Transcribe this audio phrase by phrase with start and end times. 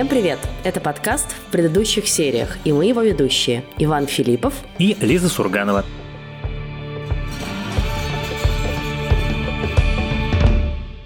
[0.00, 0.38] Всем привет!
[0.64, 5.84] Это подкаст в предыдущих сериях, и мы его ведущие Иван Филиппов и Лиза Сурганова.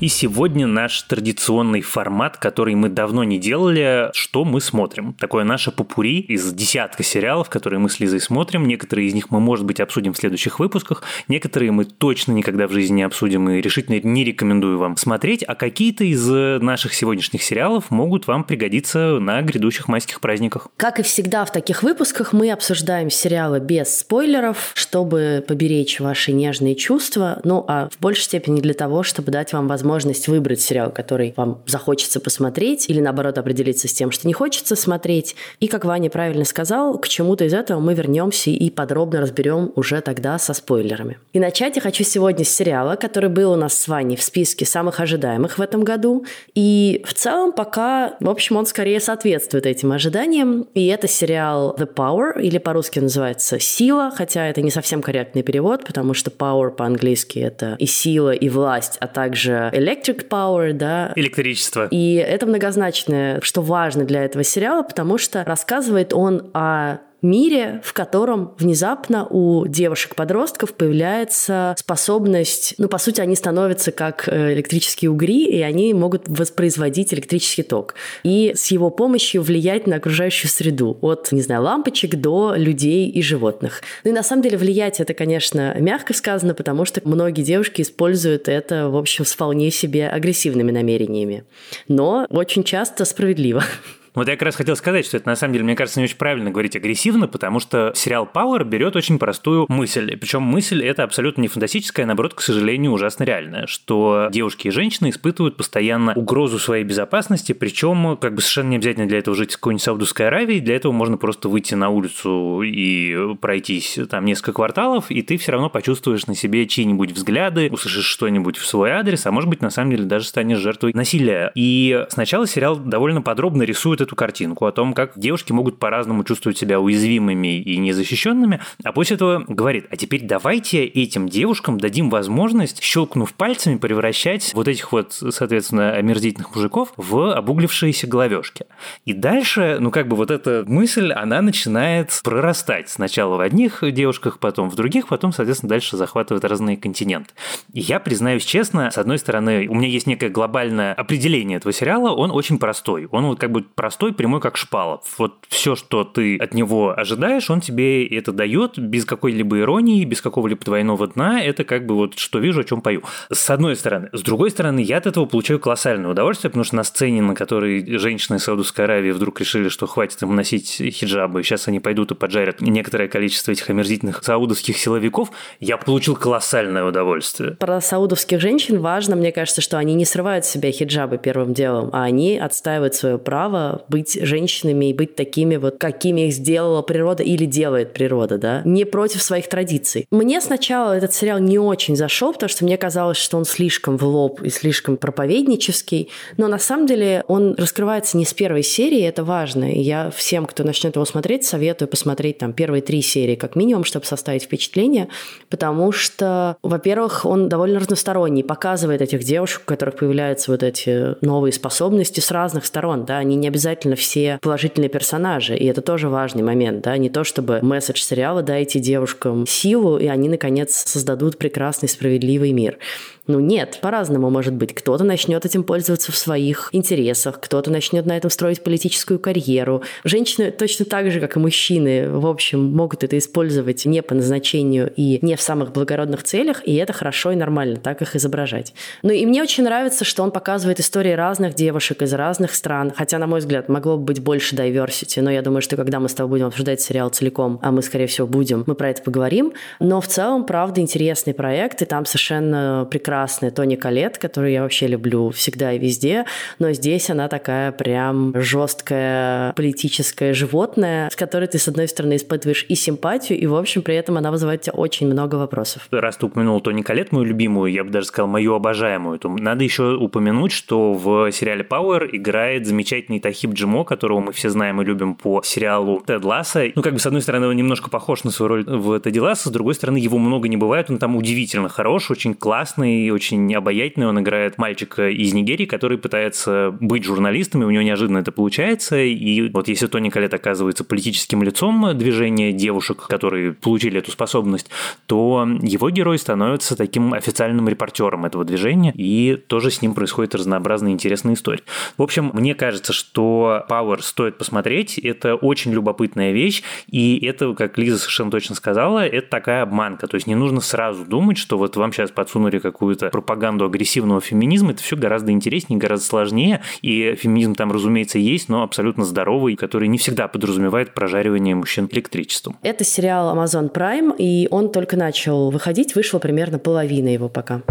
[0.05, 5.15] И сегодня наш традиционный формат, который мы давно не делали, что мы смотрим.
[5.15, 8.69] Такое наше попури из десятка сериалов, которые мы с Лизой смотрим.
[8.69, 11.05] Некоторые из них мы, может быть, обсудим в следующих выпусках.
[11.27, 15.43] Некоторые мы точно никогда в жизни не обсудим и решительно не рекомендую вам смотреть.
[15.43, 16.29] А какие-то из
[16.61, 20.69] наших сегодняшних сериалов могут вам пригодиться на грядущих майских праздниках.
[20.77, 26.75] Как и всегда в таких выпусках мы обсуждаем сериалы без спойлеров, чтобы поберечь ваши нежные
[26.75, 30.91] чувства, ну а в большей степени для того, чтобы дать вам возможность возможность выбрать сериал,
[30.91, 35.37] который вам захочется посмотреть, или наоборот определиться с тем, что не хочется смотреть.
[35.61, 40.01] И, как Ваня правильно сказал, к чему-то из этого мы вернемся и подробно разберем уже
[40.01, 41.19] тогда со спойлерами.
[41.33, 44.67] И начать я хочу сегодня с сериала, который был у нас с Ваней в списке
[44.67, 46.25] самых ожидаемых в этом году.
[46.57, 50.67] И в целом пока, в общем, он скорее соответствует этим ожиданиям.
[50.75, 55.85] И это сериал The Power, или по-русски называется «Сила», хотя это не совсем корректный перевод,
[55.85, 61.13] потому что power по-английски это и сила, и власть, а также electric power, да.
[61.17, 61.89] Электричество.
[61.91, 67.93] И это многозначное, что важно для этого сериала, потому что рассказывает он о мире, в
[67.93, 75.47] котором внезапно у девушек-подростков появляется способность, ну, по сути, они становятся как э, электрические угри,
[75.47, 77.95] и они могут воспроизводить электрический ток.
[78.23, 83.23] И с его помощью влиять на окружающую среду, от, не знаю, лампочек до людей и
[83.23, 83.83] животных.
[84.05, 88.49] Ну и на самом деле влиять это, конечно, мягко сказано, потому что многие девушки используют
[88.49, 91.45] это, в общем, с вполне себе агрессивными намерениями.
[91.89, 93.65] Но очень часто справедливо.
[94.15, 96.17] Вот я как раз хотел сказать, что это на самом деле, мне кажется, не очень
[96.17, 100.17] правильно говорить агрессивно, потому что сериал Power берет очень простую мысль.
[100.17, 104.71] Причем мысль это абсолютно не фантастическая, а наоборот, к сожалению, ужасно реальная, что девушки и
[104.71, 109.53] женщины испытывают постоянно угрозу своей безопасности, причем как бы совершенно не обязательно для этого жить
[109.53, 114.53] в какой-нибудь Саудовской Аравии, для этого можно просто выйти на улицу и пройтись там несколько
[114.53, 119.27] кварталов, и ты все равно почувствуешь на себе чьи-нибудь взгляды, услышишь что-нибудь в свой адрес,
[119.27, 121.51] а может быть, на самом деле, даже станешь жертвой насилия.
[121.57, 126.59] И сначала сериал довольно подробно рисует эту картинку о том, как девушки могут по-разному чувствовать
[126.59, 132.83] себя уязвимыми и незащищенными, а после этого говорит, а теперь давайте этим девушкам дадим возможность,
[132.83, 138.67] щелкнув пальцами, превращать вот этих вот, соответственно, омерзительных мужиков в обуглившиеся головешки.
[139.05, 142.89] И дальше, ну как бы вот эта мысль, она начинает прорастать.
[142.89, 147.31] Сначала в одних девушках, потом в других, потом, соответственно, дальше захватывает разные континенты.
[147.73, 152.11] И я признаюсь честно, с одной стороны, у меня есть некое глобальное определение этого сериала,
[152.11, 153.07] он очень простой.
[153.11, 155.01] Он вот как бы простой простой, прямой, как шпала.
[155.19, 160.21] Вот все, что ты от него ожидаешь, он тебе это дает без какой-либо иронии, без
[160.21, 161.41] какого-либо двойного дна.
[161.41, 163.05] Это как бы вот что вижу, о чем пою.
[163.31, 164.09] С одной стороны.
[164.13, 167.99] С другой стороны, я от этого получаю колоссальное удовольствие, потому что на сцене, на которой
[167.99, 172.15] женщины из Саудовской Аравии вдруг решили, что хватит им носить хиджабы, сейчас они пойдут и
[172.17, 175.31] поджарят некоторое количество этих омерзительных саудовских силовиков,
[175.61, 177.53] я получил колоссальное удовольствие.
[177.53, 181.91] Про саудовских женщин важно, мне кажется, что они не срывают с себя хиджабы первым делом,
[181.93, 187.23] а они отстаивают свое право быть женщинами и быть такими вот, какими их сделала природа
[187.23, 190.07] или делает природа, да, не против своих традиций.
[190.11, 194.05] Мне сначала этот сериал не очень зашел, потому что мне казалось, что он слишком в
[194.05, 199.25] лоб и слишком проповеднический, но на самом деле он раскрывается не с первой серии, это
[199.25, 203.57] важно, и я всем, кто начнет его смотреть, советую посмотреть там первые три серии как
[203.57, 205.09] минимум, чтобы составить впечатление,
[205.49, 211.53] потому что, во-первых, он довольно разносторонний, показывает этих девушек, у которых появляются вот эти новые
[211.53, 216.09] способности с разных сторон, да, они не обязательно обязательно все положительные персонажи, и это тоже
[216.09, 221.39] важный момент, да, не то чтобы месседж сериала дайте девушкам силу, и они, наконец, создадут
[221.39, 222.79] прекрасный, справедливый мир.
[223.27, 224.75] Ну нет, по-разному может быть.
[224.75, 229.83] Кто-то начнет этим пользоваться в своих интересах, кто-то начнет на этом строить политическую карьеру.
[230.05, 234.93] Женщины точно так же, как и мужчины, в общем, могут это использовать не по назначению
[234.95, 238.75] и не в самых благородных целях, и это хорошо и нормально, так их изображать.
[239.03, 243.17] Ну и мне очень нравится, что он показывает истории разных девушек из разных стран, хотя,
[243.17, 246.15] на мой взгляд, могло бы быть больше diversity, но я думаю, что когда мы с
[246.15, 249.55] тобой будем обсуждать сериал целиком, а мы, скорее всего, будем, мы про это поговорим.
[249.81, 254.63] Но в целом, правда, интересный проект, и там совершенно прекрасно прекрасная Тони Калет, которую я
[254.63, 256.25] вообще люблю всегда и везде,
[256.59, 262.67] но здесь она такая прям жесткая политическое животное, с которой ты, с одной стороны, испытываешь
[262.69, 265.87] и симпатию, и, в общем, при этом она вызывает у тебя очень много вопросов.
[265.93, 269.63] Раз ты упомянул Тони Калет, мою любимую, я бы даже сказал, мою обожаемую, то надо
[269.63, 274.85] еще упомянуть, что в сериале Power играет замечательный Тахиб Джимо, которого мы все знаем и
[274.85, 276.65] любим по сериалу Тед Ласса.
[276.75, 279.51] Ну, как бы, с одной стороны, он немножко похож на свою роль в Теди Ласса,
[279.51, 283.55] с другой стороны, его много не бывает, он там удивительно хорош, очень классный, классный, очень
[283.55, 284.09] обаятельный.
[284.09, 288.97] Он играет мальчика из Нигерии, который пытается быть журналистом, и у него неожиданно это получается.
[288.99, 294.71] И вот если Тони Колет оказывается политическим лицом движения девушек, которые получили эту способность,
[295.07, 300.93] то его герой становится таким официальным репортером этого движения, и тоже с ним происходят разнообразные
[300.93, 301.63] интересные истории.
[301.99, 304.99] В общем, мне кажется, что Power стоит посмотреть.
[304.99, 310.07] Это очень любопытная вещь, и это, как Лиза совершенно точно сказала, это такая обманка.
[310.07, 312.59] То есть не нужно сразу думать, что вот вам сейчас подсунули
[312.95, 314.73] какую-то пропаганду агрессивного феминизма.
[314.73, 316.63] Это все гораздо интереснее, гораздо сложнее.
[316.83, 322.57] И феминизм там, разумеется, есть, но абсолютно здоровый, который не всегда подразумевает прожаривание мужчин электричеством.
[322.63, 327.63] Это сериал Amazon Prime, и он только начал выходить, вышла примерно половина его пока.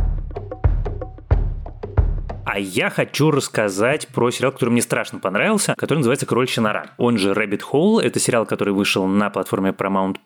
[2.54, 6.86] А я хочу рассказать про сериал, который мне страшно понравился, который называется «Кроличья нора».
[6.98, 8.00] Он же Rabbit Hole.
[8.00, 10.18] Это сериал, который вышел на платформе Paramount+.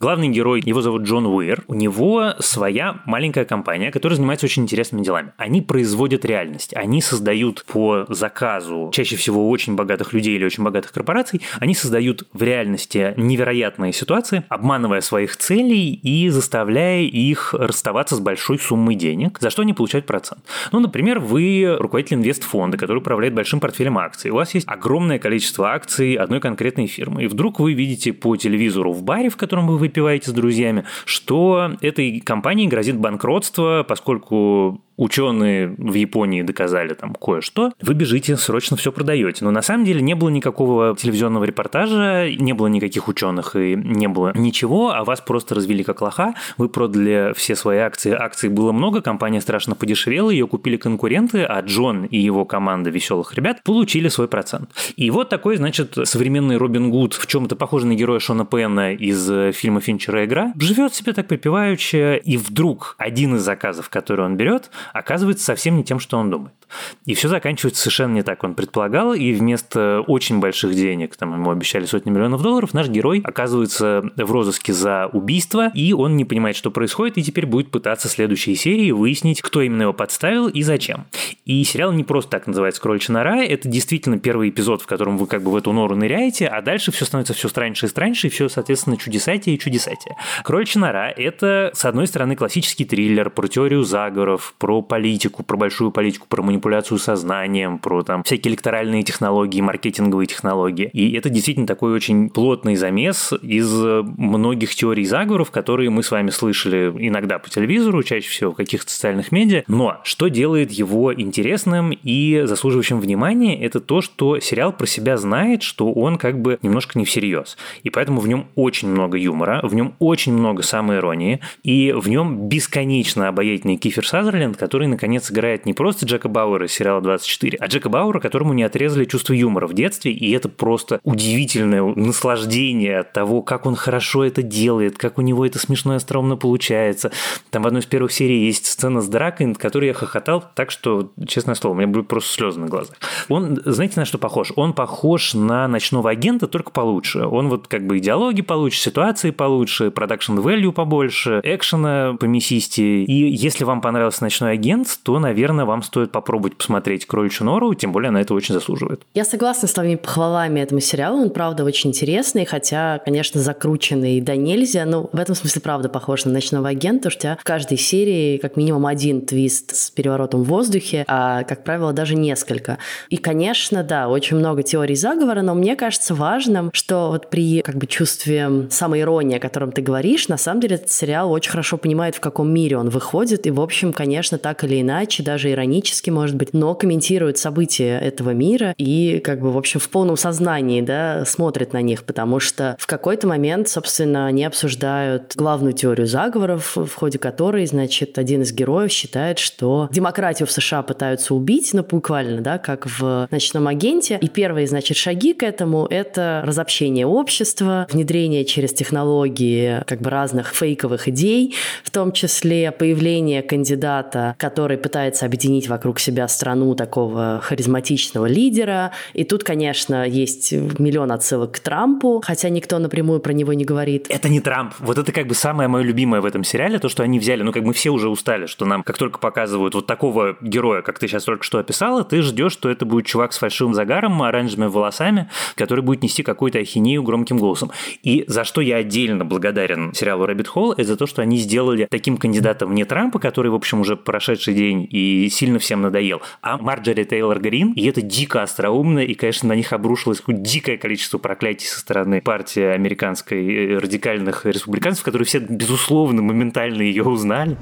[0.00, 1.64] Главный герой, его зовут Джон Уир.
[1.66, 5.34] У него своя маленькая компания, которая занимается очень интересными делами.
[5.36, 6.74] Они производят реальность.
[6.74, 12.26] Они создают по заказу чаще всего очень богатых людей или очень богатых корпораций, они создают
[12.32, 19.38] в реальности невероятные ситуации, обманывая своих целей и заставляя их расставаться с большой суммой денег,
[19.38, 20.40] за что они получают процент.
[20.72, 24.30] Ну, например, вы руководитель инвестфонда, который управляет большим портфелем акций.
[24.30, 27.24] У вас есть огромное количество акций одной конкретной фирмы.
[27.24, 31.72] И вдруг вы видите по телевизору в баре, в котором вы выпиваете с друзьями, что
[31.80, 38.92] этой компании грозит банкротство, поскольку ученые в Японии доказали там кое-что, вы бежите, срочно все
[38.92, 39.44] продаете.
[39.44, 44.08] Но на самом деле не было никакого телевизионного репортажа, не было никаких ученых и не
[44.08, 48.72] было ничего, а вас просто развели как лоха, вы продали все свои акции, акций было
[48.72, 54.08] много, компания страшно подешевела, ее купили конкуренты, а Джон и его команда веселых ребят получили
[54.08, 54.70] свой процент.
[54.96, 59.30] И вот такой, значит, современный Робин Гуд, в чем-то похожий на героя Шона Пенна из
[59.30, 64.36] э, фильма Финчера «Игра», живет себе так припеваючи, и вдруг один из заказов, который он
[64.36, 66.57] берет, оказывается совсем не тем, что он думает.
[67.06, 71.50] И все заканчивается совершенно не так, он предполагал, и вместо очень больших денег, там ему
[71.50, 76.56] обещали сотни миллионов долларов, наш герой оказывается в розыске за убийство, и он не понимает,
[76.56, 80.62] что происходит, и теперь будет пытаться в следующей серии выяснить, кто именно его подставил и
[80.62, 81.06] зачем.
[81.44, 85.26] И сериал не просто так называется «Кроличья нора», это действительно первый эпизод, в котором вы
[85.26, 88.30] как бы в эту нору ныряете, а дальше все становится все страньше и страньше, и
[88.30, 90.16] все, соответственно, чудесатие и чудесатие.
[90.44, 95.90] «Кроличья нора»— это, с одной стороны, классический триллер про теорию заговоров, про политику, про большую
[95.90, 96.57] политику, про манипуляцию
[96.98, 100.90] сознанием, про там всякие электоральные технологии, маркетинговые технологии.
[100.92, 106.30] И это действительно такой очень плотный замес из многих теорий заговоров, которые мы с вами
[106.30, 109.62] слышали иногда по телевизору, чаще всего в каких-то социальных медиа.
[109.66, 115.62] Но что делает его интересным и заслуживающим внимания, это то, что сериал про себя знает,
[115.62, 117.56] что он как бы немножко не всерьез.
[117.82, 122.48] И поэтому в нем очень много юмора, в нем очень много самоиронии, и в нем
[122.48, 127.66] бесконечно обаятельный Кифер Сазерленд, который, наконец, играет не просто Джека Бауэра из сериала 24, а
[127.66, 133.12] Джека Бауэра, которому не отрезали чувство юмора в детстве, и это просто удивительное наслаждение от
[133.12, 137.12] того, как он хорошо это делает, как у него это смешно и остроумно получается.
[137.50, 140.70] Там в одной из первых серий есть сцена с дракой, над которой я хохотал так,
[140.70, 142.96] что, честное слово, у меня были просто слезы на глазах.
[143.28, 144.52] Он, знаете, на что похож?
[144.56, 147.26] Он похож на ночного агента, только получше.
[147.26, 153.04] Он вот как бы идеологии получше, ситуации получше, продакшн value побольше, экшена помесистее.
[153.04, 157.92] И если вам понравился ночной агент, то, наверное, вам стоит попробовать посмотреть «Кроличью нору», тем
[157.92, 159.02] более она это очень заслуживает.
[159.14, 164.36] Я согласна с твоими похвалами этому сериалу, он, правда, очень интересный, хотя, конечно, закрученный да
[164.36, 167.78] нельзя, но в этом смысле, правда, похож на «Ночного агента», что у тебя в каждой
[167.78, 172.78] серии как минимум один твист с переворотом в воздухе, а, как правило, даже несколько.
[173.08, 177.76] И, конечно, да, очень много теорий заговора, но мне кажется важным, что вот при как
[177.76, 182.14] бы чувстве самоиронии, о котором ты говоришь, на самом деле этот сериал очень хорошо понимает,
[182.14, 186.27] в каком мире он выходит, и, в общем, конечно, так или иначе, даже иронически, может
[186.36, 191.24] быть, но комментирует события этого мира и, как бы, в общем, в полном сознании, да,
[191.24, 196.94] смотрит на них, потому что в какой-то момент, собственно, они обсуждают главную теорию заговоров, в
[196.94, 202.40] ходе которой, значит, один из героев считает, что демократию в США пытаются убить, ну, буквально,
[202.40, 208.44] да, как в «Ночном агенте», и первые, значит, шаги к этому— это разобщение общества, внедрение
[208.44, 211.54] через технологии как бы разных фейковых идей,
[211.84, 218.90] в том числе появление кандидата, который пытается объединить вокруг себя себя страну такого харизматичного лидера.
[219.14, 224.06] И тут, конечно, есть миллион отсылок к Трампу, хотя никто напрямую про него не говорит.
[224.08, 224.74] Это не Трамп.
[224.80, 227.52] Вот это как бы самое мое любимое в этом сериале, то, что они взяли, ну,
[227.52, 231.06] как мы все уже устали, что нам, как только показывают вот такого героя, как ты
[231.06, 235.30] сейчас только что описала, ты ждешь, что это будет чувак с фальшивым загаром, оранжевыми волосами,
[235.54, 237.70] который будет нести какую-то ахинею громким голосом.
[238.02, 241.86] И за что я отдельно благодарен сериалу Rabbit Hole, это за то, что они сделали
[241.88, 246.07] таким кандидатом не Трампа, который, в общем, уже прошедший день и сильно всем надоел,
[246.42, 251.18] а Марджори Тейлор Грин, и это дико остроумно, и, конечно, на них обрушилось дикое количество
[251.18, 257.56] проклятий со стороны партии американской э, радикальных республиканцев, которые все, безусловно, моментально ее узнали.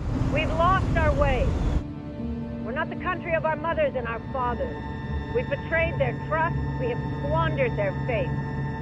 [5.36, 8.30] We've betrayed their trust, we have squandered their faith.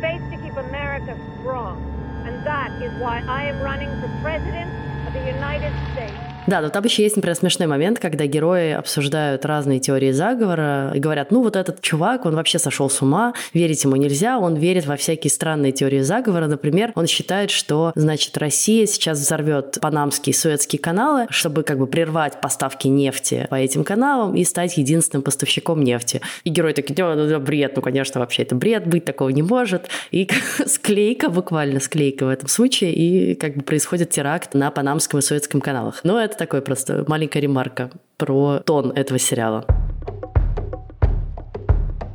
[0.01, 1.83] Faith to keep America strong.
[2.25, 4.71] And that is why I am running for President
[5.09, 6.34] of the United States.
[6.47, 10.99] Да, но там еще есть, например, смешной момент, когда герои обсуждают разные теории заговора и
[10.99, 14.85] говорят, ну вот этот чувак, он вообще сошел с ума, верить ему нельзя, он верит
[14.85, 16.47] во всякие странные теории заговора.
[16.47, 21.87] Например, он считает, что, значит, Россия сейчас взорвет панамские и суэцкие каналы, чтобы как бы
[21.87, 26.21] прервать поставки нефти по этим каналам и стать единственным поставщиком нефти.
[26.45, 29.89] И герои такие, ну, это бред, ну, конечно, вообще это бред, быть такого не может.
[30.11, 30.29] И
[30.67, 35.63] склейка, буквально склейка в этом случае, и как бы происходит теракт на панамском и суэцком
[35.63, 36.01] каналах.
[36.05, 39.65] Но это это такой просто маленькая ремарка про тон этого сериала.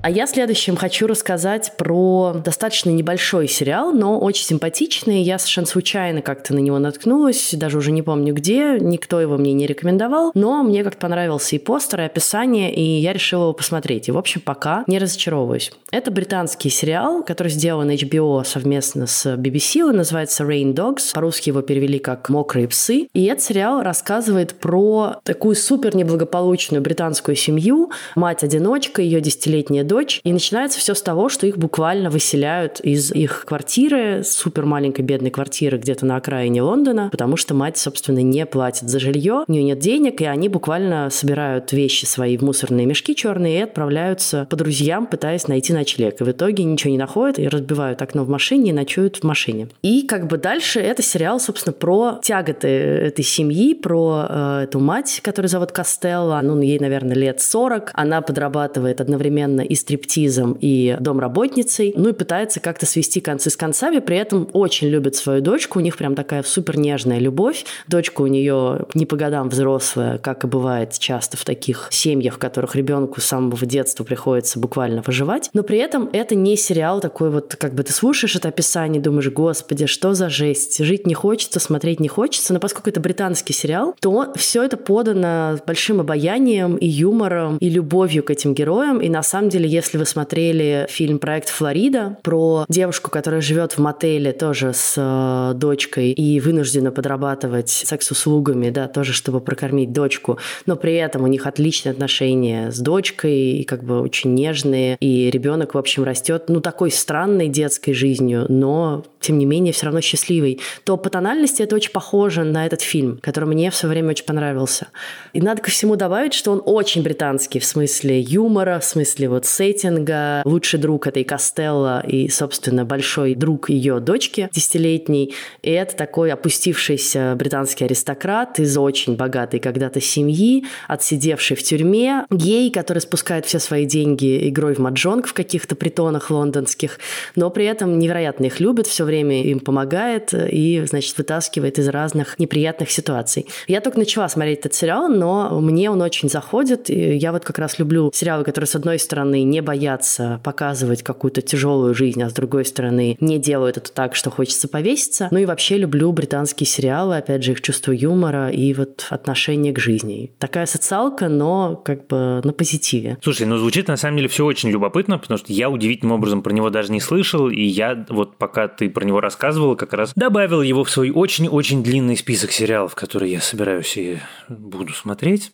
[0.01, 5.21] А я следующим хочу рассказать про достаточно небольшой сериал, но очень симпатичный.
[5.21, 9.51] Я совершенно случайно как-то на него наткнулась, даже уже не помню где, никто его мне
[9.51, 14.07] не рекомендовал, но мне как-то понравился и постер, и описание, и я решила его посмотреть.
[14.07, 15.73] И, в общем, пока не разочаровываюсь.
[15.91, 21.61] Это британский сериал, который сделан HBO совместно с BBC, он называется Rain Dogs, по-русски его
[21.61, 29.01] перевели как «Мокрые псы», и этот сериал рассказывает про такую супер неблагополучную британскую семью, мать-одиночка,
[29.01, 30.21] ее десятилетняя дочь.
[30.23, 35.31] И начинается все с того, что их буквально выселяют из их квартиры, супер маленькой бедной
[35.31, 39.63] квартиры где-то на окраине Лондона, потому что мать, собственно, не платит за жилье, у нее
[39.63, 44.55] нет денег, и они буквально собирают вещи свои в мусорные мешки черные и отправляются по
[44.55, 46.21] друзьям, пытаясь найти ночлег.
[46.21, 49.69] И в итоге ничего не находят и разбивают окно в машине и ночуют в машине.
[49.81, 55.19] И как бы дальше это сериал, собственно, про тяготы этой семьи, про э, эту мать,
[55.23, 56.39] которую зовут Костелла.
[56.43, 57.91] Ну, ей, наверное, лет 40.
[57.93, 63.99] Она подрабатывает одновременно и стриптизом, и домработницей, ну и пытается как-то свести концы с концами,
[63.99, 67.65] при этом очень любит свою дочку, у них прям такая супер нежная любовь.
[67.87, 72.37] Дочка у нее не по годам взрослая, как и бывает часто в таких семьях, в
[72.37, 75.49] которых ребенку с самого детства приходится буквально выживать.
[75.53, 79.29] Но при этом это не сериал такой вот, как бы ты слушаешь это описание, думаешь,
[79.29, 83.95] господи, что за жесть, жить не хочется, смотреть не хочется, но поскольку это британский сериал,
[84.01, 89.23] то все это подано большим обаянием и юмором, и любовью к этим героям, и на
[89.23, 94.73] самом деле если вы смотрели фильм «Проект Флорида» про девушку, которая живет в мотеле тоже
[94.73, 101.23] с э, дочкой и вынуждена подрабатывать секс-услугами, да, тоже чтобы прокормить дочку, но при этом
[101.23, 106.03] у них отличные отношения с дочкой, и как бы очень нежные, и ребенок, в общем,
[106.03, 111.09] растет, ну, такой странной детской жизнью, но, тем не менее, все равно счастливый, то по
[111.09, 114.87] тональности это очень похоже на этот фильм, который мне все время очень понравился.
[115.33, 119.45] И надо ко всему добавить, что он очень британский в смысле юмора, в смысле вот
[119.59, 125.35] сеттинга, лучший друг этой Костелла и, собственно, большой друг ее дочки десятилетней.
[125.61, 132.71] И это такой опустившийся британский аристократ из очень богатой когда-то семьи, отсидевший в тюрьме, гей,
[132.71, 136.97] который спускает все свои деньги игрой в маджонг в каких-то притонах лондонских,
[137.35, 142.39] но при этом невероятно их любит, все время им помогает и, значит, вытаскивает из разных
[142.39, 143.45] неприятных ситуаций.
[143.67, 146.89] Я только начала смотреть этот сериал, но мне он очень заходит.
[146.89, 151.41] И я вот как раз люблю сериалы, которые, с одной стороны, не боятся показывать какую-то
[151.41, 155.27] тяжелую жизнь, а с другой стороны не делают это так, что хочется повеситься.
[155.31, 159.79] Ну и вообще люблю британские сериалы, опять же, их чувство юмора и вот отношение к
[159.79, 160.31] жизни.
[160.39, 163.17] Такая социалка, но как бы на позитиве.
[163.21, 166.53] Слушай, ну звучит на самом деле все очень любопытно, потому что я удивительным образом про
[166.53, 170.61] него даже не слышал, и я вот пока ты про него рассказывал, как раз добавил
[170.61, 175.49] его в свой очень-очень длинный список сериалов, которые я собираюсь и буду смотреть.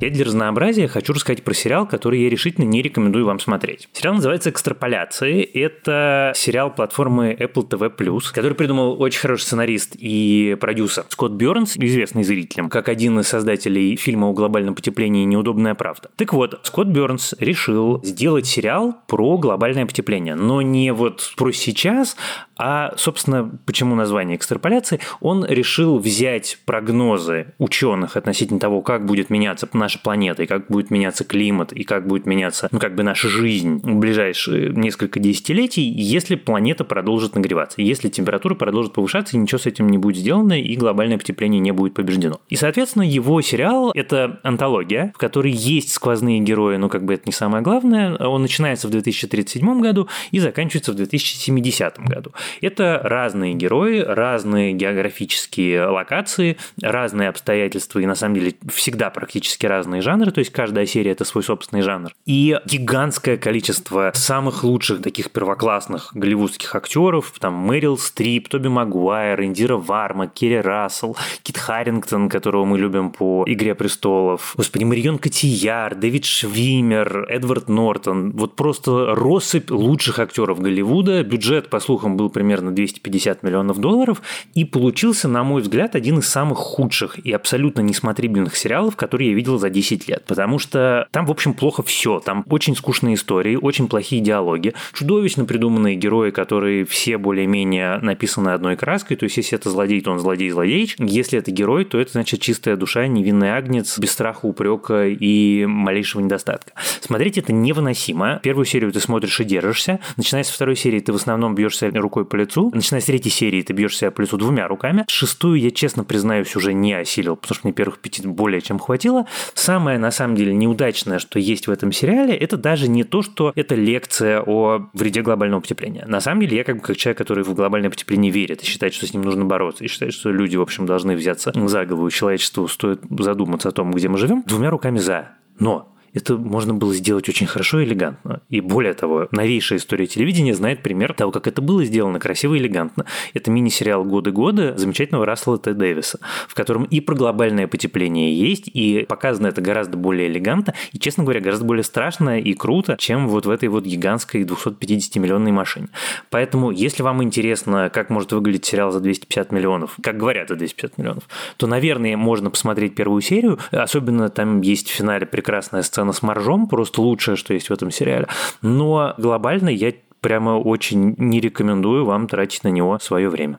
[0.00, 3.88] Я для разнообразия хочу рассказать про сериал, который я решительно не рекомендую вам смотреть.
[3.92, 5.42] Сериал называется «Экстраполяции».
[5.42, 7.90] Это сериал платформы Apple TV+,
[8.32, 13.96] который придумал очень хороший сценарист и продюсер Скотт Бёрнс, известный зрителям, как один из создателей
[13.96, 16.10] фильма о глобальном потеплении «Неудобная правда».
[16.14, 22.16] Так вот, Скотт Бёрнс решил сделать сериал про глобальное потепление, но не вот про сейчас,
[22.56, 25.00] а, собственно, почему название экстраполяции?
[25.20, 30.90] Он решил взять прогнозы ученых относительно того, как будет меняться наша планета, и как будет
[30.90, 35.82] меняться климат, и как будет меняться, ну, как бы наша жизнь в ближайшие несколько десятилетий,
[35.82, 40.60] если планета продолжит нагреваться, если температура продолжит повышаться, и ничего с этим не будет сделано,
[40.60, 42.38] и глобальное потепление не будет побеждено.
[42.50, 47.22] И, соответственно, его сериал– это антология, в которой есть сквозные герои, но как бы это
[47.24, 48.14] не самое главное.
[48.16, 52.32] Он начинается в 2037 году и заканчивается в 2070 году.
[52.60, 59.77] Это разные герои, разные географические локации, разные обстоятельства и на самом деле всегда практически разные
[60.02, 62.12] жанры, то есть каждая серия это свой собственный жанр.
[62.26, 69.76] И гигантское количество самых лучших таких первоклассных голливудских актеров, там Мэрил Стрип, Тоби Магуайр, Индира
[69.76, 76.24] Варма, Керри Рассел, Кит Харрингтон, которого мы любим по «Игре престолов», господи, Марион Котияр, Дэвид
[76.24, 83.42] Швимер, Эдвард Нортон, вот просто россыпь лучших актеров Голливуда, бюджет, по слухам, был примерно 250
[83.42, 84.22] миллионов долларов,
[84.54, 89.34] и получился, на мой взгляд, один из самых худших и абсолютно несмотрибельных сериалов, которые я
[89.36, 90.24] видел за 10 лет.
[90.26, 92.20] Потому что там, в общем, плохо все.
[92.20, 98.76] Там очень скучные истории, очень плохие диалоги, чудовищно придуманные герои, которые все более-менее написаны одной
[98.76, 99.16] краской.
[99.16, 100.94] То есть, если это злодей, то он злодей-злодей.
[100.98, 106.20] Если это герой, то это значит чистая душа, невинный агнец, без страха, упрека и малейшего
[106.20, 106.72] недостатка.
[107.00, 108.40] Смотреть это невыносимо.
[108.42, 110.00] Первую серию ты смотришь и держишься.
[110.16, 112.70] Начиная со второй серии ты в основном бьешься рукой по лицу.
[112.74, 115.04] Начиная с третьей серии ты бьешь себя по лицу двумя руками.
[115.08, 119.26] Шестую я, честно признаюсь, уже не осилил, потому что мне первых пяти более чем хватило.
[119.58, 123.52] Самое, на самом деле, неудачное, что есть в этом сериале, это даже не то, что
[123.56, 126.04] это лекция о вреде глобального потепления.
[126.06, 128.94] На самом деле, я как бы как человек, который в глобальное потепление верит и считает,
[128.94, 132.08] что с ним нужно бороться, и считает, что люди, в общем, должны взяться за голову,
[132.08, 135.30] человечеству стоит задуматься о том, где мы живем, двумя руками за.
[135.58, 138.42] Но это можно было сделать очень хорошо и элегантно.
[138.48, 142.58] И более того, новейшая история телевидения знает пример того, как это было сделано красиво и
[142.58, 143.04] элегантно.
[143.34, 145.74] Это мини-сериал «Годы-годы» замечательного Рассела Т.
[145.74, 150.98] Дэвиса, в котором и про глобальное потепление есть, и показано это гораздо более элегантно, и,
[150.98, 155.88] честно говоря, гораздо более страшно и круто, чем вот в этой вот гигантской 250-миллионной машине.
[156.30, 160.98] Поэтому, если вам интересно, как может выглядеть сериал за 250 миллионов, как говорят за 250
[160.98, 161.24] миллионов,
[161.56, 166.22] то, наверное, можно посмотреть первую серию, особенно там есть в финале прекрасная сцена сцена с
[166.22, 168.28] моржом, просто лучшее, что есть в этом сериале.
[168.62, 173.58] Но глобально я прямо очень не рекомендую вам тратить на него свое время.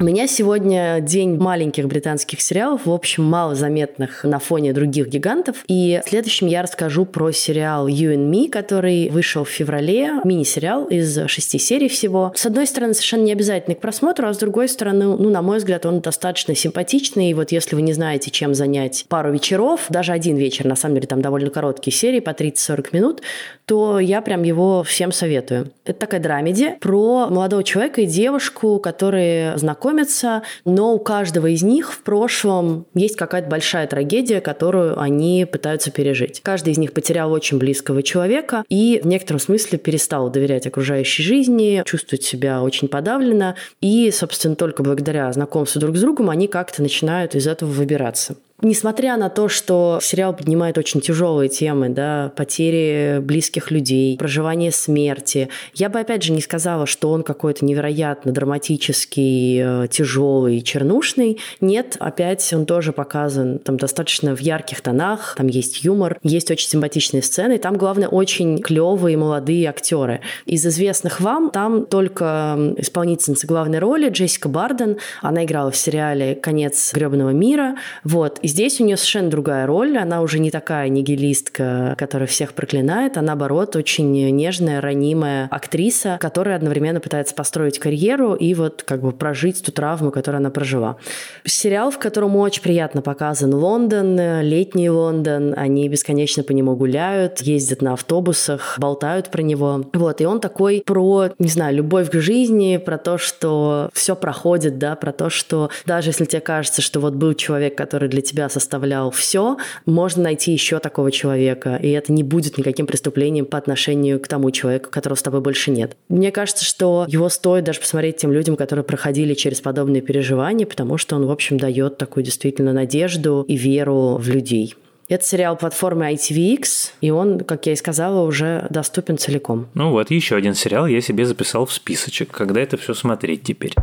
[0.00, 5.64] У меня сегодня день маленьких британских сериалов, в общем, мало заметных на фоне других гигантов.
[5.68, 10.14] И в следующем я расскажу про сериал You and Me, который вышел в феврале.
[10.24, 12.32] Мини-сериал из шести серий всего.
[12.34, 15.58] С одной стороны, совершенно не обязательный к просмотру, а с другой стороны, ну, на мой
[15.58, 17.30] взгляд, он достаточно симпатичный.
[17.30, 20.96] И вот если вы не знаете, чем занять пару вечеров, даже один вечер, на самом
[20.96, 23.22] деле, там довольно короткие серии, по 30-40 минут,
[23.64, 25.70] то я прям его всем советую.
[25.84, 31.62] Это такая драмеди про молодого человека и девушку, которые знакомы знакомятся, но у каждого из
[31.62, 36.40] них в прошлом есть какая-то большая трагедия, которую они пытаются пережить.
[36.42, 41.82] Каждый из них потерял очень близкого человека и в некотором смысле перестал доверять окружающей жизни,
[41.84, 47.34] чувствует себя очень подавленно, и, собственно, только благодаря знакомству друг с другом они как-то начинают
[47.34, 48.36] из этого выбираться.
[48.62, 55.48] Несмотря на то, что сериал поднимает очень тяжелые темы, да, потери близких людей, проживание смерти,
[55.74, 61.40] я бы опять же не сказала, что он какой-то невероятно драматический, э, тяжелый, чернушный.
[61.60, 66.68] Нет, опять он тоже показан там достаточно в ярких тонах, там есть юмор, есть очень
[66.68, 70.20] симпатичные сцены, там, главное, очень клевые молодые актеры.
[70.46, 76.92] Из известных вам там только исполнительница главной роли Джессика Барден, она играла в сериале «Конец
[76.94, 79.98] гребаного мира», вот, и здесь у нее совершенно другая роль.
[79.98, 86.54] Она уже не такая нигилистка, которая всех проклинает, а наоборот очень нежная, ранимая актриса, которая
[86.54, 90.98] одновременно пытается построить карьеру и вот как бы прожить ту травму, которую она прожила.
[91.44, 95.54] Сериал, в котором очень приятно показан Лондон, летний Лондон.
[95.56, 99.84] Они бесконечно по нему гуляют, ездят на автобусах, болтают про него.
[99.92, 104.78] Вот, и он такой про, не знаю, любовь к жизни, про то, что все проходит,
[104.78, 108.33] да, про то, что даже если тебе кажется, что вот был человек, который для тебя
[108.34, 113.58] тебя составлял все, можно найти еще такого человека, и это не будет никаким преступлением по
[113.58, 115.96] отношению к тому человеку, которого с тобой больше нет.
[116.08, 120.98] Мне кажется, что его стоит даже посмотреть тем людям, которые проходили через подобные переживания, потому
[120.98, 124.74] что он, в общем, дает такую действительно надежду и веру в людей.
[125.08, 129.68] Это сериал платформы ITVX, и он, как я и сказала, уже доступен целиком.
[129.74, 133.74] Ну вот, еще один сериал я себе записал в списочек, когда это все смотреть теперь.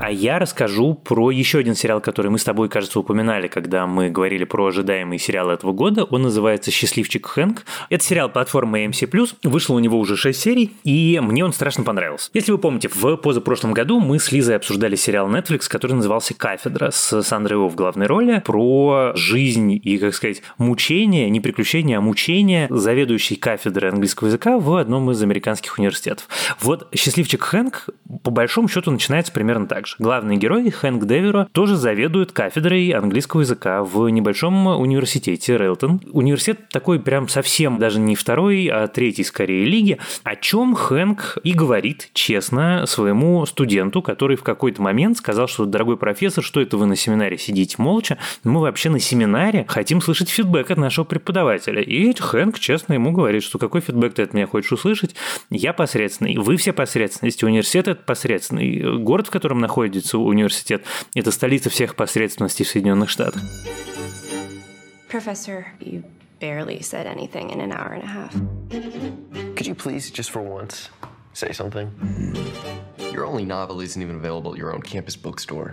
[0.00, 4.08] А я расскажу про еще один сериал, который мы с тобой, кажется, упоминали, когда мы
[4.08, 6.04] говорили про ожидаемый сериал этого года.
[6.04, 7.66] Он называется «Счастливчик Хэнк».
[7.90, 9.36] Это сериал платформы AMC+.
[9.42, 12.30] Вышло у него уже 6 серий, и мне он страшно понравился.
[12.32, 16.90] Если вы помните, в позапрошлом году мы с Лизой обсуждали сериал Netflix, который назывался «Кафедра»
[16.90, 22.00] с Сандрой О в главной роли, про жизнь и, как сказать, мучение, не приключения, а
[22.00, 26.26] мучение заведующей кафедры английского языка в одном из американских университетов.
[26.58, 27.90] Вот «Счастливчик Хэнк»
[28.24, 29.96] по большому счету начинается примерно так же также.
[29.98, 36.00] Главный герой Хэнк Деверо тоже заведует кафедрой английского языка в небольшом университете Рейлтон.
[36.12, 41.52] Университет такой прям совсем даже не второй, а третий скорее лиги, о чем Хэнк и
[41.52, 46.86] говорит честно своему студенту, который в какой-то момент сказал, что дорогой профессор, что это вы
[46.86, 51.82] на семинаре сидите молча, мы вообще на семинаре хотим слышать фидбэк от нашего преподавателя.
[51.82, 55.14] И Хэнк честно ему говорит, что какой фидбэк ты от меня хочешь услышать,
[55.50, 60.84] я посредственный, вы все посредственности, университет это посредственный, город, в котором находится находится университет.
[61.14, 63.42] Это столица всех посредственностей в Соединенных Штатах.
[65.08, 66.04] Professor, you
[66.38, 68.32] barely said anything in an hour and a half.
[69.56, 70.88] Could you please, just for once,
[71.32, 71.90] say something?
[73.12, 75.72] Your only novel isn't even available at your own campus bookstore.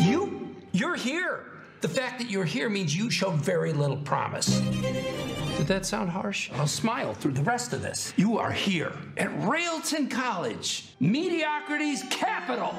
[0.00, 0.56] You?
[0.72, 1.44] You're here!
[1.84, 4.58] The fact that you're here means you show very little promise.
[5.58, 6.50] Did that sound harsh?
[6.54, 8.14] I'll smile through the rest of this.
[8.16, 12.74] You are here at Railton College, mediocrity's capital.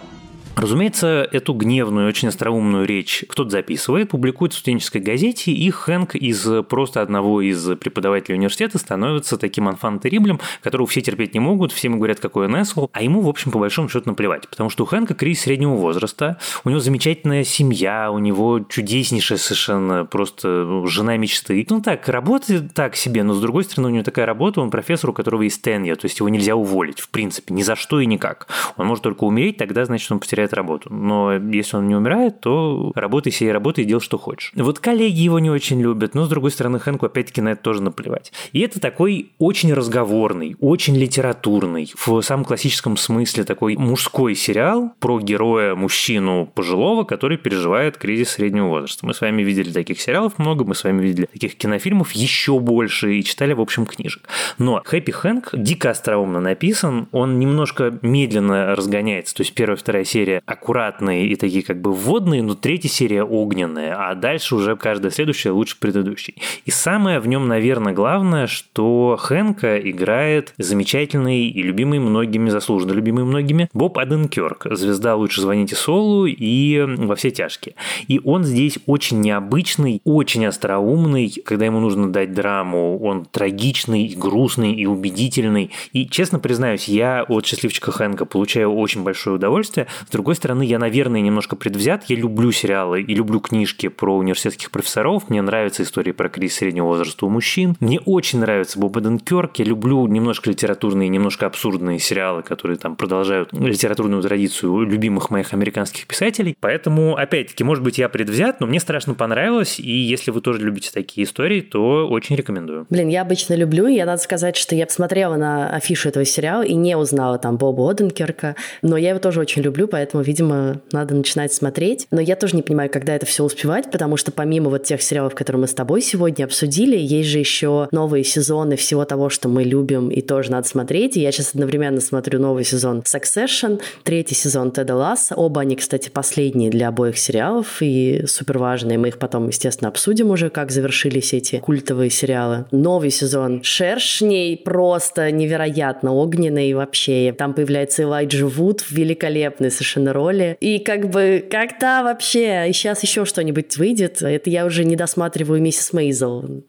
[0.56, 6.48] Разумеется, эту гневную, очень остроумную речь кто-то записывает, публикует в студенческой газете, и Хэнк из
[6.70, 11.90] просто одного из преподавателей университета становится таким анфан териблем, которого все терпеть не могут, все
[11.90, 14.84] ему говорят, какой он эсл, а ему, в общем, по большому счету наплевать, потому что
[14.84, 20.88] у Хэнка кризис среднего возраста, у него замечательная семья, у него чудеснейшая совершенно просто ну,
[20.88, 21.66] жена мечты.
[21.70, 25.10] Ну так, работает так себе, но с другой стороны, у него такая работа, он профессор,
[25.10, 28.06] у которого есть тенья, то есть его нельзя уволить, в принципе, ни за что и
[28.06, 28.48] никак.
[28.78, 30.94] Он может только умереть, тогда, значит, он потеряет работу.
[30.94, 34.52] Но если он не умирает, то работай себе работай и делай, что хочешь.
[34.56, 37.82] Вот коллеги его не очень любят, но, с другой стороны, Хэнку опять-таки на это тоже
[37.82, 38.32] наплевать.
[38.52, 45.20] И это такой очень разговорный, очень литературный, в самом классическом смысле такой мужской сериал про
[45.20, 49.06] героя, мужчину пожилого, который переживает кризис среднего возраста.
[49.06, 53.16] Мы с вами видели таких сериалов много, мы с вами видели таких кинофильмов еще больше
[53.16, 54.28] и читали, в общем, книжек.
[54.58, 60.35] Но Хэппи Хэнк дико остроумно написан, он немножко медленно разгоняется, то есть первая, вторая серия
[60.36, 65.12] серия аккуратные и такие как бы вводные, но третья серия огненная, а дальше уже каждая
[65.12, 66.36] следующая лучше предыдущей.
[66.66, 73.24] И самое в нем, наверное, главное, что Хэнка играет замечательный и любимый многими, заслуженно любимый
[73.24, 77.76] многими, Боб Аденкерк, звезда «Лучше звоните Солу» и «Во все тяжкие».
[78.08, 84.16] И он здесь очень необычный, очень остроумный, когда ему нужно дать драму, он трагичный, и
[84.16, 85.72] грустный и убедительный.
[85.94, 89.88] И, честно признаюсь, я от «Счастливчика Хэнка» получаю очень большое удовольствие.
[90.08, 92.06] С другой стороны, я, наверное, немножко предвзят.
[92.08, 95.30] Я люблю сериалы и люблю книжки про университетских профессоров.
[95.30, 97.76] Мне нравятся истории про кризис среднего возраста у мужчин.
[97.80, 99.60] Мне очень нравится Боб Эденкерк.
[99.60, 106.08] Я люблю немножко литературные, немножко абсурдные сериалы, которые там продолжают литературную традицию любимых моих американских
[106.08, 106.58] писателей.
[106.60, 109.80] Поэтому, опять-таки, может быть, я предвзят, но мне страшно понравилось.
[109.80, 112.88] И если вы тоже любите такие истории, то очень рекомендую.
[112.90, 116.74] Блин, я обычно люблю, я надо сказать, что я посмотрела на афишу этого сериала и
[116.74, 121.16] не узнала там Боба Оденкерка, но я его тоже очень люблю, поэтому поэтому, видимо, надо
[121.16, 122.06] начинать смотреть.
[122.12, 125.34] Но я тоже не понимаю, когда это все успевать, потому что помимо вот тех сериалов,
[125.34, 129.64] которые мы с тобой сегодня обсудили, есть же еще новые сезоны всего того, что мы
[129.64, 131.18] любим и тоже надо смотреть.
[131.18, 135.34] И я сейчас одновременно смотрю новый сезон Succession, третий сезон Теда Ласса.
[135.34, 139.00] Оба они, кстати, последние для обоих сериалов и супер важные.
[139.00, 142.66] Мы их потом, естественно, обсудим уже, как завершились эти культовые сериалы.
[142.70, 147.34] Новый сезон Шершней просто невероятно огненный вообще.
[147.36, 150.58] Там появляется Элайджа Вуд, великолепный совершенно на роли.
[150.60, 155.94] И как бы, когда вообще сейчас еще что-нибудь выйдет, это я уже не досматриваю миссис
[155.94, 156.64] Мейзел.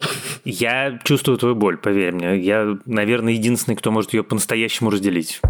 [0.44, 2.38] Я чувствую твою боль, поверь мне.
[2.38, 5.40] Я, наверное, единственный, кто может ее по-настоящему разделить.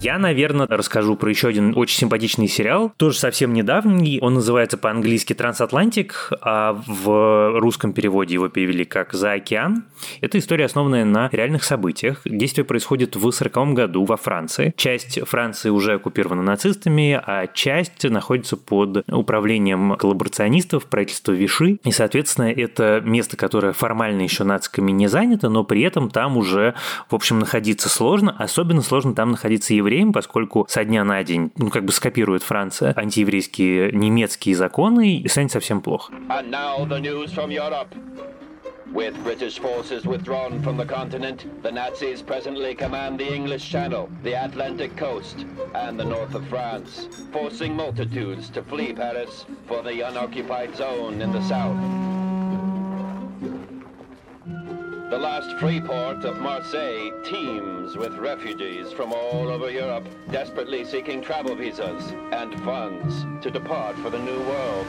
[0.00, 4.20] Я, наверное, расскажу про еще один очень симпатичный сериал, тоже совсем недавний.
[4.22, 9.86] Он называется по-английски «Трансатлантик», а в русском переводе его перевели как «За океан».
[10.20, 12.20] Это история, основанная на реальных событиях.
[12.24, 14.72] Действие происходит в 40 году во Франции.
[14.76, 21.80] Часть Франции уже оккупирована нацистами, а часть находится под управлением коллаборационистов, правительства Виши.
[21.82, 26.74] И, соответственно, это место, которое формально еще нациками не занято, но при этом там уже,
[27.10, 28.34] в общем, находиться сложно.
[28.38, 32.94] Особенно сложно там находиться евреям, поскольку со дня на день, ну, как бы скопирует Франция
[32.96, 36.12] антиеврейские немецкие законы, и станет совсем плохо.
[38.94, 44.32] With British forces withdrawn from the continent, the Nazis presently command the English Channel, the
[44.32, 50.74] Atlantic coast, and the north of France, forcing multitudes to flee Paris for the unoccupied
[50.74, 51.76] zone in the south.
[55.10, 61.22] The last free port of Marseille teems with refugees from all over Europe, desperately seeking
[61.22, 64.86] travel visas and funds to depart for the New World.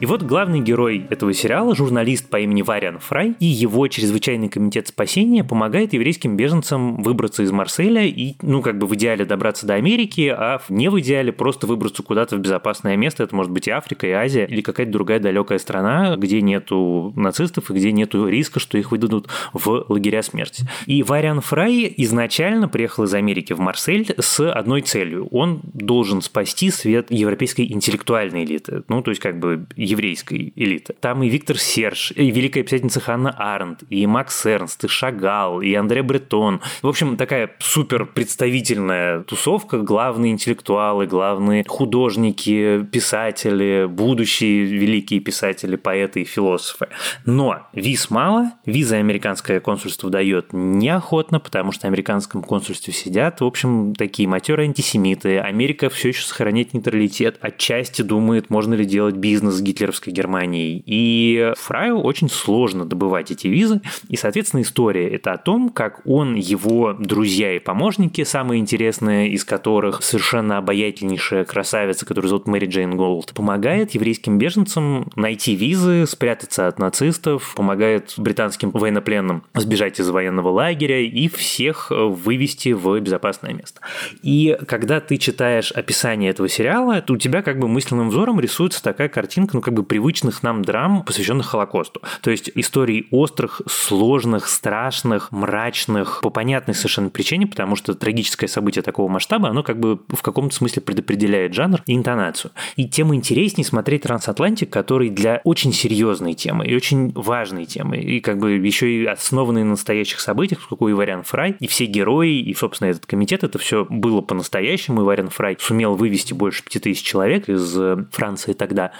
[0.00, 4.88] И вот главный герой этого сериала, журналист по имени Вариан Фрай, и его чрезвычайный комитет
[4.88, 9.74] спасения помогает еврейским беженцам выбраться из Марселя и, ну, как бы в идеале добраться до
[9.74, 13.24] Америки, а не в идеале просто выбраться куда-то в безопасное место.
[13.24, 17.70] Это может быть и Африка, и Азия, или какая-то другая далекая страна, где нету нацистов
[17.70, 20.64] и где нету риска, что их выдадут в лагеря смерти.
[20.86, 25.26] И Вариан Фрай изначально приехал из Америки в Марсель с одной целью.
[25.26, 28.82] Он должен спасти свет европейской интеллектуальной элиты.
[28.88, 30.94] Ну, то есть, как бы еврейской элиты.
[31.00, 35.74] Там и Виктор Серж, и великая писательница Ханна Арендт, и Макс Эрнст, и Шагал, и
[35.74, 36.60] Андре Бретон.
[36.82, 46.22] В общем, такая супер представительная тусовка, главные интеллектуалы, главные художники, писатели, будущие великие писатели, поэты
[46.22, 46.88] и философы.
[47.26, 53.44] Но виз мало, визы американское консульство дает неохотно, потому что в американском консульстве сидят, в
[53.44, 55.38] общем, такие матерые антисемиты.
[55.38, 60.82] Америка все еще сохраняет нейтралитет, отчасти думает, можно ли делать бизнес с гитлеровской Германией.
[60.84, 63.80] И Фраю очень сложно добывать эти визы.
[64.08, 69.44] И, соответственно, история это о том, как он, его друзья и помощники, самые интересные из
[69.44, 76.68] которых совершенно обаятельнейшая красавица, которую зовут Мэри Джейн Голд, помогает еврейским беженцам найти визы, спрятаться
[76.68, 83.80] от нацистов, помогает британским военнопленным сбежать из военного лагеря и всех вывести в безопасное место.
[84.22, 88.82] И когда ты читаешь описание этого сериала, то у тебя как бы мысленным взором рисуется
[88.82, 92.02] такая картинка, ну, как бы привычных нам драм, посвященных Холокосту.
[92.22, 98.82] То есть истории острых, сложных, страшных, мрачных, по понятной совершенно причине, потому что трагическое событие
[98.82, 102.50] такого масштаба, оно как бы в каком-то смысле предопределяет жанр и интонацию.
[102.74, 108.18] И тем интереснее смотреть «Трансатлантик», который для очень серьезной темы и очень важной темы, и
[108.18, 112.40] как бы еще и основанный на настоящих событиях, поскольку и Вариан Фрай, и все герои,
[112.40, 117.04] и, собственно, этот комитет, это все было по-настоящему, и Вариан Фрай сумел вывести больше 5000
[117.04, 117.78] человек из
[118.10, 118.90] Франции тогда.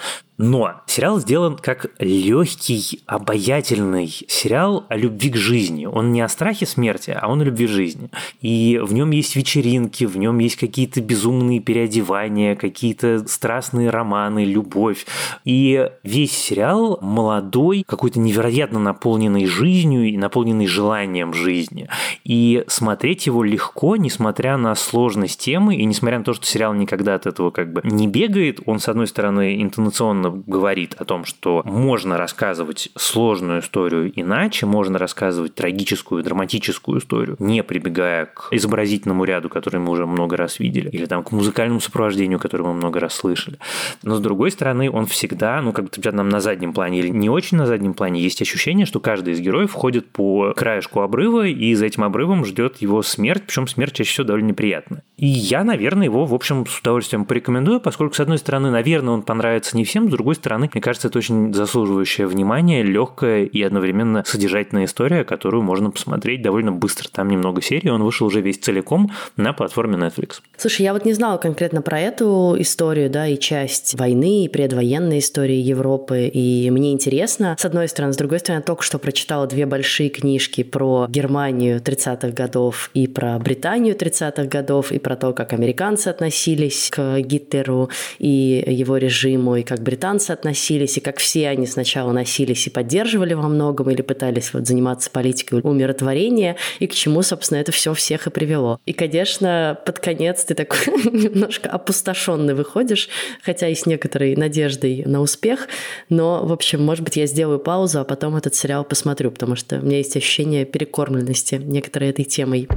[0.43, 5.87] Но сериал сделан как легкий, обаятельный сериал о любви к жизни.
[5.87, 8.11] Он не о страхе смерти, а он о любви к жизни.
[8.41, 15.07] И в нем есть вечеринки, в нем есть какие-то безумные переодевания, какие-то страстные романы, любовь.
[15.45, 21.89] И весь сериал молодой, какой-то невероятно наполненный жизнью и наполненный желанием жизни.
[22.25, 27.15] И смотреть его легко, несмотря на сложность темы, и несмотря на то, что сериал никогда
[27.15, 31.63] от этого как бы не бегает, он, с одной стороны, интонационно говорит о том, что
[31.65, 39.49] можно рассказывать сложную историю иначе, можно рассказывать трагическую, драматическую историю, не прибегая к изобразительному ряду,
[39.49, 43.15] который мы уже много раз видели, или там к музыкальному сопровождению, которое мы много раз
[43.15, 43.59] слышали.
[44.03, 47.31] Но с другой стороны, он всегда, ну как бы нам на заднем плане или не
[47.31, 51.75] очень на заднем плане, есть ощущение, что каждый из героев входит по краешку обрыва, и
[51.75, 55.05] за этим обрывом ждет его смерть, причем смерть чаще всего довольно неприятная.
[55.17, 59.23] И я, наверное, его, в общем, с удовольствием порекомендую, поскольку, с одной стороны, наверное, он
[59.23, 64.23] понравится не всем, с другой стороны, мне кажется, это очень заслуживающая внимания, легкая и одновременно
[64.27, 67.09] содержательная история, которую можно посмотреть довольно быстро.
[67.09, 70.41] Там немного серий, он вышел уже весь целиком на платформе Netflix.
[70.57, 75.19] Слушай, я вот не знала конкретно про эту историю, да, и часть войны, и предвоенной
[75.19, 79.47] истории Европы, и мне интересно, с одной стороны, с другой стороны, я только что прочитала
[79.47, 85.33] две большие книжки про Германию 30-х годов и про Британию 30-х годов, и про то,
[85.33, 91.19] как американцы относились к Гитлеру и его режиму, и как британцы относились относились, и как
[91.19, 96.87] все они сначала носились и поддерживали во многом, или пытались вот заниматься политикой умиротворения, и
[96.87, 98.79] к чему, собственно, это все всех и привело.
[98.87, 100.79] И, конечно, под конец ты такой
[101.13, 103.09] немножко опустошенный выходишь,
[103.43, 105.69] хотя и с некоторой надеждой на успех,
[106.09, 109.79] но, в общем, может быть, я сделаю паузу, а потом этот сериал посмотрю, потому что
[109.79, 112.69] у меня есть ощущение перекормленности некоторой этой темой.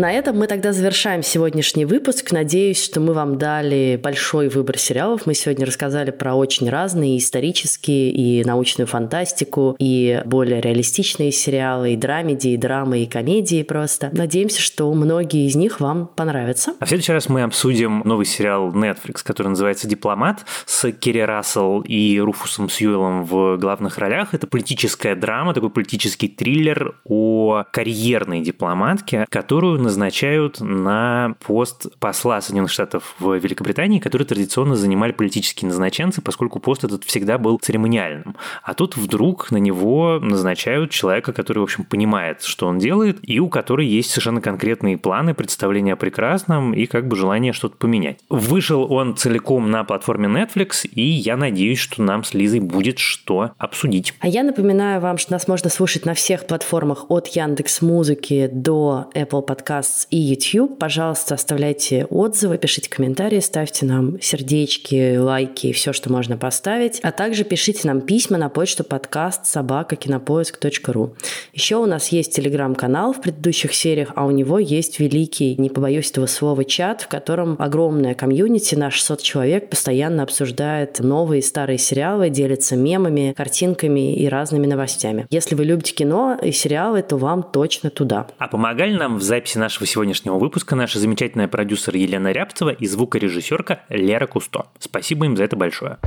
[0.00, 2.32] На этом мы тогда завершаем сегодняшний выпуск.
[2.32, 5.26] Надеюсь, что мы вам дали большой выбор сериалов.
[5.26, 11.96] Мы сегодня рассказали про очень разные исторические, и научную фантастику, и более реалистичные сериалы, и
[11.96, 14.08] драмеди, и драмы, и комедии просто.
[14.14, 16.72] Надеемся, что многие из них вам понравятся.
[16.80, 21.82] А в следующий раз мы обсудим новый сериал Netflix, который называется «Дипломат» с Керри Рассел
[21.82, 24.32] и Руфусом Сьюэлом в главных ролях.
[24.32, 32.70] Это политическая драма, такой политический триллер о карьерной дипломатке, которую назначают на пост посла Соединенных
[32.70, 38.36] Штатов в Великобритании, который традиционно занимали политические назначенцы, поскольку пост этот всегда был церемониальным.
[38.62, 43.40] А тут вдруг на него назначают человека, который, в общем, понимает, что он делает, и
[43.40, 48.20] у которой есть совершенно конкретные планы, представления о прекрасном и как бы желание что-то поменять.
[48.28, 53.50] Вышел он целиком на платформе Netflix, и я надеюсь, что нам с Лизой будет что
[53.58, 54.14] обсудить.
[54.20, 59.10] А я напоминаю вам, что нас можно слушать на всех платформах от Яндекс Музыки до
[59.14, 60.78] Apple Podcasts и YouTube.
[60.78, 66.98] Пожалуйста, оставляйте отзывы, пишите комментарии, ставьте нам сердечки, лайки, все, что можно поставить.
[67.02, 71.14] А также пишите нам письма на почту подкаст собака кинопоиск.ру.
[71.52, 76.10] Еще у нас есть телеграм-канал в предыдущих сериях, а у него есть великий, не побоюсь
[76.10, 81.78] этого слова, чат, в котором огромная комьюнити, наш 600 человек, постоянно обсуждает новые и старые
[81.78, 85.26] сериалы, делится мемами, картинками и разными новостями.
[85.30, 88.26] Если вы любите кино и сериалы, то вам точно туда.
[88.38, 93.82] А помогали нам в записи нашего сегодняшнего выпуска наша замечательная продюсер Елена Рябцева и звукорежиссерка
[93.88, 94.66] Лера Кусто.
[94.78, 95.98] Спасибо им за это большое.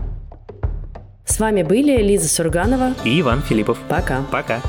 [1.26, 3.78] С вами были Лиза Сурганова и Иван Филиппов.
[3.88, 4.24] Пока.
[4.30, 4.62] Пока.